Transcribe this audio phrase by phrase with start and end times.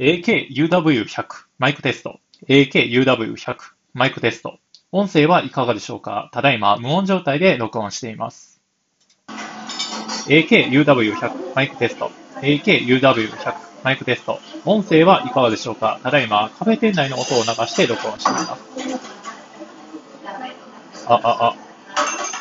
[0.00, 1.26] AKUW100
[1.58, 2.20] マイクテスト。
[2.48, 3.56] AKUW100
[3.92, 4.58] マイクテスト。
[4.92, 6.30] 音声はいかがでしょうか？
[6.32, 8.62] ただいま無音状態で録音しています。
[10.26, 12.10] AKUW100 マイクテスト。
[12.40, 14.38] AKUW100 マイクテスト。
[14.64, 16.00] 音声はいかがでしょうか？
[16.02, 18.56] ただいまカフェ店内の音を流して録音しています。
[21.08, 21.69] あ、あ、あ。